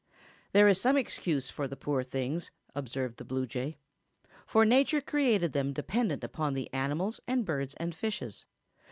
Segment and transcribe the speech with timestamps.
[0.51, 3.75] "There is some excuse for the poor things," observed the bluejay,
[4.47, 8.45] "for nature created them dependent upon the animals and birds and fishes.